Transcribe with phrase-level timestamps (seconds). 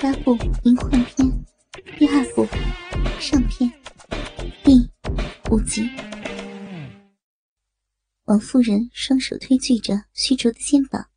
[0.00, 1.44] 八部淫幻篇
[1.98, 2.46] 第二部
[3.20, 3.70] 上篇
[4.64, 4.90] 第
[5.50, 5.90] 五集。
[8.24, 11.10] 王夫人双手推拒着虚竹的肩膀，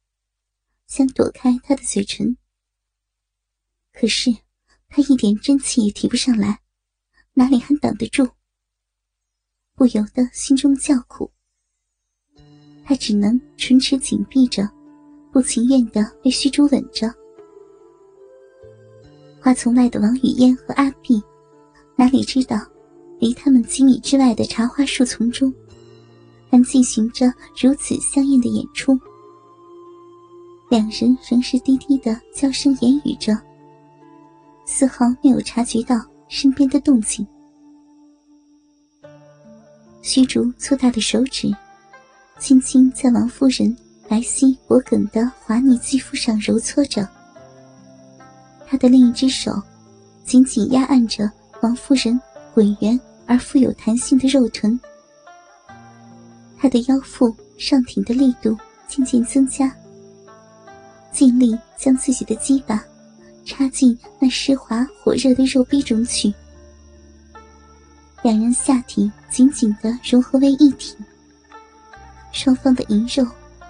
[0.85, 2.35] 想躲开他的嘴唇，
[3.93, 4.29] 可是
[4.89, 6.59] 他一点真气也提不上来，
[7.35, 8.31] 哪里还挡得住？
[9.75, 11.31] 不由得心中叫苦，
[12.83, 14.69] 他只能唇齿紧闭着，
[15.31, 17.22] 不情愿的被虚竹吻着。
[19.43, 21.21] 花丛外的王语嫣和阿碧，
[21.97, 22.57] 哪里知道，
[23.19, 25.53] 离他们几米之外的茶花树丛中，
[26.49, 27.25] 还进行着
[27.61, 28.97] 如此香艳的演出。
[30.69, 33.37] 两人仍是低低的娇声言语着，
[34.65, 35.97] 丝毫没有察觉到
[36.29, 37.27] 身边的动静。
[40.01, 41.53] 虚竹粗大的手指，
[42.39, 43.75] 轻轻在王夫人
[44.07, 47.05] 白皙脖颈的滑腻肌肤上揉搓着。
[48.67, 49.51] 他的另一只手，
[50.25, 52.19] 紧紧压按着王夫人
[52.53, 54.79] 浑圆而富有弹性的肉臀。
[56.57, 59.75] 他的腰腹上挺的力度渐渐增加，
[61.11, 62.83] 尽力将自己的鸡巴
[63.45, 66.33] 插进那湿滑火热的肉壁中去。
[68.23, 70.95] 两人下体紧紧的融合为一体，
[72.31, 73.27] 双方的淫肉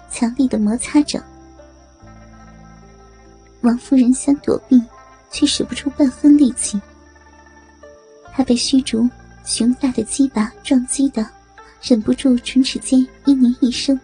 [0.08, 1.20] 强力的摩擦着。
[3.64, 4.80] 王夫人想躲避。
[5.34, 6.80] 却使不出半分力气。
[8.32, 9.10] 她被虚竹
[9.44, 11.28] 雄大的鸡巴撞击的，
[11.82, 13.98] 忍不住唇齿间嘤咛一声。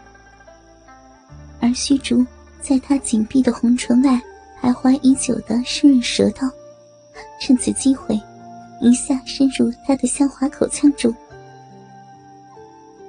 [1.61, 2.27] 而虚竹
[2.61, 4.21] 在他紧闭的红唇外
[4.61, 6.49] 徘徊已久的湿润舌头，
[7.41, 8.21] 趁此机会，
[8.81, 11.15] 一下深入他的香滑口腔中。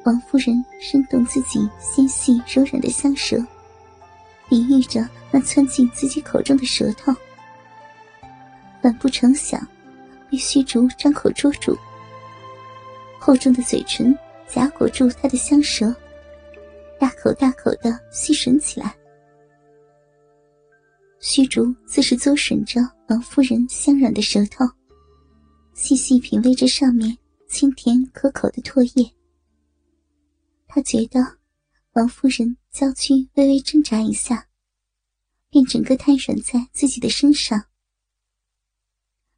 [0.04, 3.44] 王夫人伸动自己纤细柔软的香舌，
[4.52, 7.16] 抵御着那窜进自己口中的舌头。
[8.82, 9.66] 本不成想，
[10.30, 11.74] 被虚竹张口捉住，
[13.18, 14.14] 厚重的嘴唇
[14.50, 15.96] 夹裹住他的香舌，
[17.00, 18.94] 大口大口的吸吮起来。
[21.22, 24.66] 虚竹自是嘬吮着王夫人香软的舌头，
[25.74, 27.18] 细细品味着上面
[27.48, 29.10] 清甜可口的唾液。
[30.68, 31.26] 他觉得
[31.94, 34.48] 王夫人娇躯微微挣扎一下，
[35.50, 37.68] 便整个瘫软在自己的身上。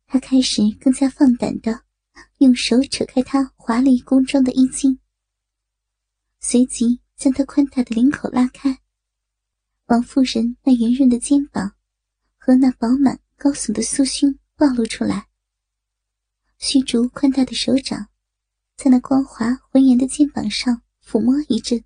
[0.05, 1.83] 他开始更加放胆的
[2.37, 4.99] 用手扯开她华丽宫装的衣襟，
[6.39, 8.81] 随即将她宽大的领口拉开，
[9.87, 11.75] 王夫人那圆润的肩膀
[12.37, 15.27] 和那饱满高耸的酥胸暴露出来。
[16.59, 18.09] 虚竹宽大的手掌
[18.75, 21.83] 在那光滑浑圆的肩膀上抚摸一阵，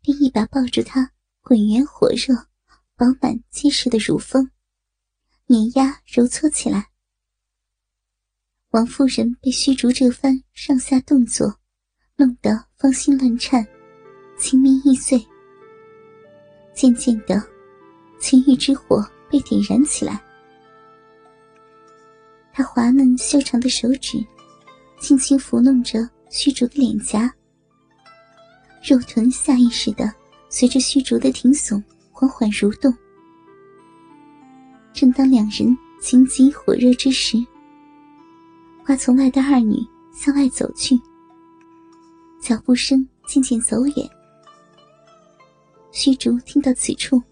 [0.00, 2.34] 便一把抱住她滚圆火热、
[2.96, 4.50] 饱满结实的乳峰，
[5.46, 6.88] 碾压揉搓起来。
[8.70, 11.60] 王夫人被虚竹这番上下动作
[12.16, 13.66] 弄得芳心乱颤，
[14.38, 15.24] 情迷意碎。
[16.74, 17.40] 渐渐的，
[18.18, 20.20] 情欲之火被点燃起来。
[22.52, 24.18] 她滑嫩修长的手指
[25.00, 27.32] 轻轻抚弄着虚竹的脸颊，
[28.86, 30.12] 肉臀下意识的
[30.50, 32.94] 随着虚竹的挺耸缓缓蠕动。
[34.92, 37.38] 正当两人情急火热之时，
[38.84, 39.78] 花丛外的二女
[40.12, 41.00] 向外走去，
[42.42, 44.10] 脚步声渐渐走远。
[45.90, 47.22] 虚竹听到此处，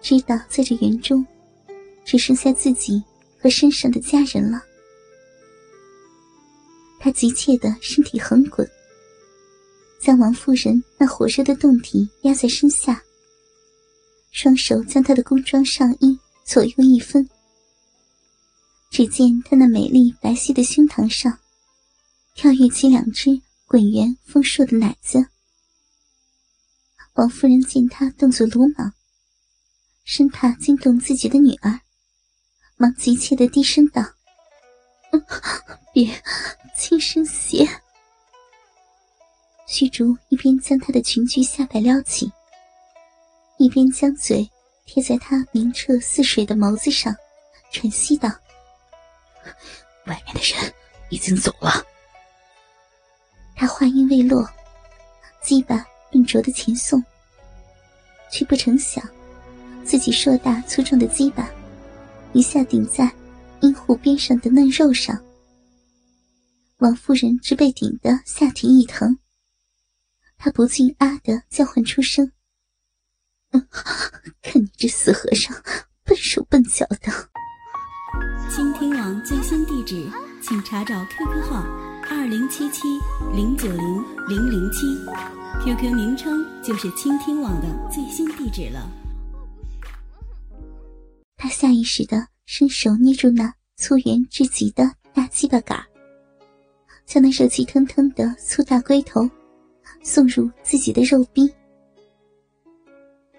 [0.00, 1.24] 知道在这园中，
[2.04, 3.00] 只剩下自己
[3.38, 4.60] 和身上的家人了。
[6.98, 8.68] 他急切的身体横滚，
[10.02, 13.00] 将王夫人那火热的胴体压在身下，
[14.32, 17.28] 双手将她的工装上衣左右一分。
[18.90, 21.38] 只见她那美丽白皙的胸膛上，
[22.34, 25.24] 跳跃起两只滚圆丰硕的奶子。
[27.14, 28.92] 王夫人见她动作鲁莽，
[30.02, 31.80] 生怕惊动自己的女儿，
[32.76, 34.02] 忙急切的低声道
[35.94, 36.10] ：“别，
[36.76, 37.68] 轻声些。”
[39.72, 42.30] 虚竹一边将她的裙裾下摆撩起，
[43.56, 44.46] 一边将嘴
[44.84, 47.16] 贴在她明澈似水的眸子上，
[47.72, 48.28] 喘息道。
[50.06, 50.70] 外面的人
[51.08, 51.82] 已经走了。
[53.56, 54.46] 他话音未落，
[55.42, 57.02] 鸡巴笨拙的前送，
[58.30, 59.02] 却不成想，
[59.86, 61.50] 自己硕大粗壮的鸡巴
[62.34, 63.10] 一下顶在
[63.62, 65.18] 阴户边上的嫩肉上。
[66.80, 69.16] 王夫人只被顶得下体一疼，
[70.44, 72.32] 他不禁啊的叫唤出声。
[73.52, 73.64] 嗯，
[74.42, 75.56] 看你这死和尚，
[76.02, 77.12] 笨手笨脚的。
[78.50, 80.04] 倾听网最新地址，
[80.42, 81.62] 请查找 QQ 号
[82.10, 82.88] 二零七七
[83.32, 84.98] 零九零零零七
[85.64, 88.90] ，QQ 名称就是倾听网的最新地址了。
[91.36, 95.80] 他下意识的伸手捏住那粗圆至极的大鸡巴杆，
[97.06, 99.30] 像那热气腾腾的粗大龟头
[100.02, 101.52] 送入自己的肉壁。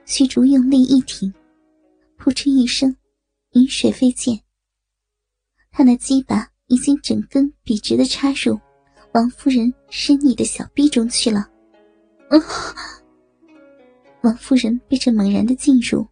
[0.06, 1.34] 虚竹用力一挺，
[2.18, 2.96] 扑哧一声，
[3.52, 4.40] 饮水飞溅。
[5.72, 8.60] 他那鸡巴已经整根笔直的插入
[9.14, 11.50] 王夫人湿腻的小臂中去了。
[14.22, 16.06] 王夫人被这猛然的进入，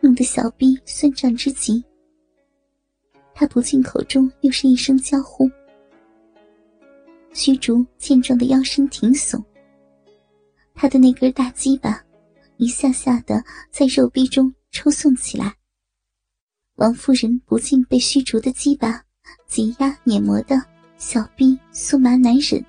[0.00, 1.84] 弄得小臂酸胀之极。
[3.34, 5.50] 她不禁口中又是一声娇呼。
[7.32, 9.42] 虚竹健壮的腰身挺耸，
[10.76, 11.98] 他的那根大鸡巴
[12.58, 15.54] 一下下的在肉壁中抽送起来。
[16.74, 19.02] 王夫人不禁被虚竹的鸡巴
[19.46, 20.62] 挤压碾磨的
[20.98, 22.62] 小臂酥麻难忍，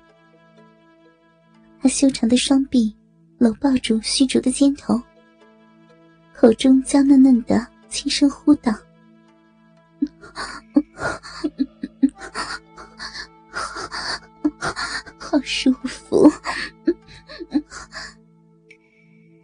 [1.80, 2.96] 她修长的双臂
[3.38, 4.98] 搂抱住虚竹的肩头，
[6.34, 8.72] 口中娇嫩嫩的轻声呼道
[15.18, 16.26] ：“好舒服。”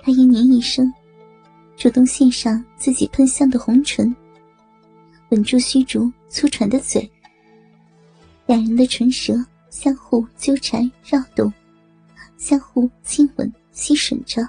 [0.05, 0.93] 他嘤咛一声，
[1.79, 4.15] 主动献上自己喷香的红唇。
[5.31, 7.11] 吻住虚竹粗喘的嘴，
[8.45, 11.51] 两人的唇舌相互纠缠绕动，
[12.37, 14.47] 相互亲吻吸吮着。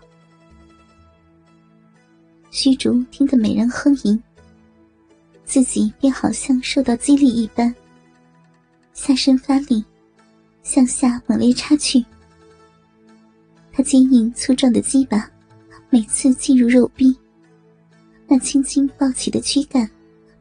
[2.52, 4.22] 虚竹听得美人哼吟，
[5.46, 7.74] 自己便好像受到激励一般，
[8.94, 9.82] 下身发力，
[10.64, 12.04] 向下猛烈插去。
[13.72, 15.32] 他坚硬粗壮的鸡巴
[15.96, 17.16] 每次进入肉壁，
[18.28, 19.90] 那轻轻抱起的躯干。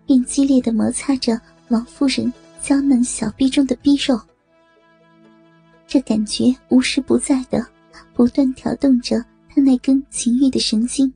[0.04, 2.30] 便激烈的摩擦着王夫人
[2.60, 4.20] 娇嫩小臂中的逼肉，
[5.86, 7.64] 这感觉无时不在的
[8.14, 11.10] 不断挑动着她那根情欲的神经。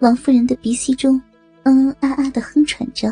[0.00, 1.18] 王夫人的鼻息中
[1.62, 3.08] 嗯嗯啊啊的哼喘着，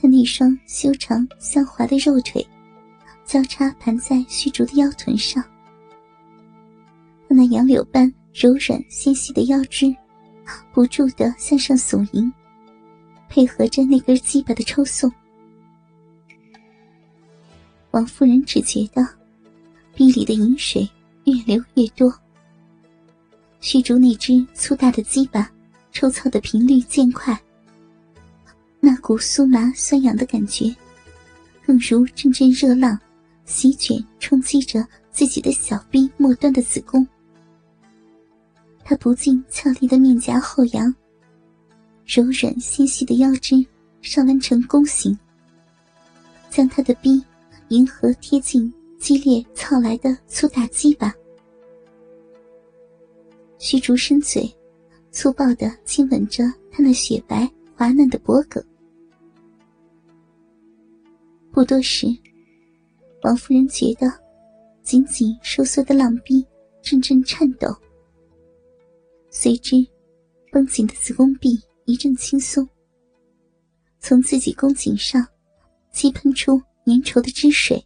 [0.00, 2.46] 她那双修长香滑的肉腿
[3.24, 5.42] 交叉盘在虚竹的腰臀上，
[7.32, 9.94] 那杨柳般柔软纤细的腰肢。
[10.72, 12.30] 不住的向上耸迎，
[13.28, 15.10] 配合着那根鸡巴的抽送。
[17.92, 19.06] 王夫人只觉得
[19.94, 20.88] 壁里的饮水
[21.24, 22.12] 越流越多，
[23.60, 25.48] 虚竹那只粗大的鸡巴
[25.92, 27.40] 抽操的频率渐快，
[28.80, 30.74] 那股酥麻酸痒的感觉，
[31.64, 32.98] 更如阵阵热浪
[33.44, 37.06] 席卷冲击着自己的小臂末端的子宫。
[38.92, 40.94] 他不禁俏丽的面颊后扬，
[42.04, 43.64] 柔软纤细的腰肢
[44.02, 45.18] 上弯成弓形，
[46.50, 47.24] 将他的臂
[47.68, 51.10] 迎合贴近激烈操来的粗大鸡巴。
[53.56, 54.54] 虚竹伸嘴，
[55.10, 58.62] 粗暴的亲吻着他那雪白滑嫩的脖颈。
[61.50, 62.08] 不多时，
[63.22, 64.12] 王夫人觉得
[64.82, 66.46] 紧紧收缩的浪逼
[66.82, 67.74] 阵阵颤抖。
[69.34, 69.74] 随之，
[70.52, 72.68] 绷紧的子宫壁一阵轻松，
[73.98, 75.26] 从自己宫颈上
[75.90, 77.82] 激喷出粘稠的汁水。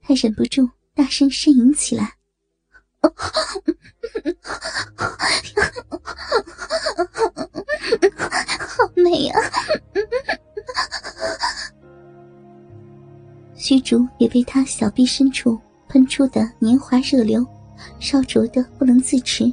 [0.00, 2.14] 他忍不住大声呻吟起来
[8.60, 9.40] ：“好美啊！”
[13.56, 17.44] 虚竹也被他小臂深处喷出的年华热流
[17.98, 19.52] 烧灼的不能自持。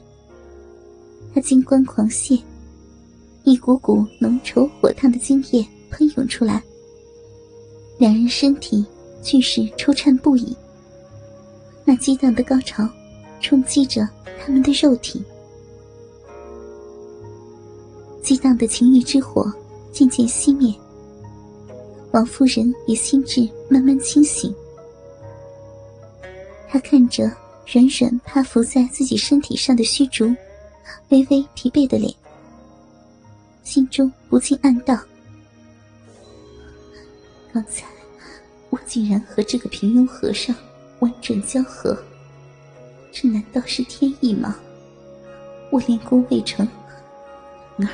[1.36, 2.42] 他金冠狂泻，
[3.44, 6.64] 一股股浓稠火烫的精液喷涌出来。
[7.98, 8.86] 两人身体
[9.22, 10.56] 俱是抽颤不已。
[11.84, 12.88] 那激荡的高潮
[13.42, 14.08] 冲击着
[14.40, 15.22] 他们的肉体，
[18.24, 19.52] 激荡的情欲之火
[19.92, 20.74] 渐渐熄灭。
[22.14, 24.56] 王夫人也心智慢慢清醒。
[26.70, 27.30] 她看着
[27.66, 30.34] 软软趴伏在自己身体上的虚竹。
[31.10, 32.14] 微微疲惫的脸，
[33.64, 34.98] 心中不禁暗道
[37.54, 37.86] ：“刚才
[38.70, 40.56] 我竟然和这个平庸和尚
[41.00, 41.98] 完整交合，
[43.12, 44.56] 这难道是天意吗？
[45.72, 46.68] 我练功未成，
[47.78, 47.94] 反而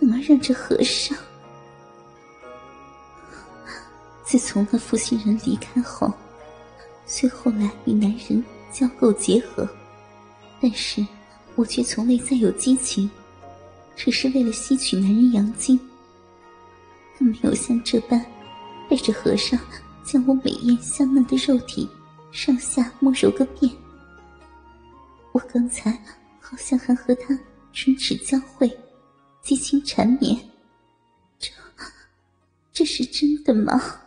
[0.00, 1.16] 反而让这和尚……
[4.24, 6.12] 自从那负心人离开后，
[7.06, 8.42] 虽后来与男人
[8.72, 9.68] 交媾结合，
[10.60, 11.06] 但是……”
[11.54, 13.10] 我却从未再有激情，
[13.94, 15.78] 只是为了吸取男人阳精。
[17.18, 18.24] 更没有像这般
[18.88, 19.58] 背着和尚
[20.02, 21.88] 将我美艳香嫩的肉体
[22.32, 23.72] 上下摸揉个遍。
[25.32, 25.92] 我刚才
[26.40, 27.38] 好像还和他
[27.72, 28.70] 唇齿交汇，
[29.42, 30.36] 激情缠绵，
[31.38, 31.50] 这
[32.72, 34.01] 这是真的吗？